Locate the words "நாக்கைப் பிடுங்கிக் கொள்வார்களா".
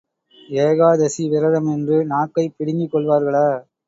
2.05-3.45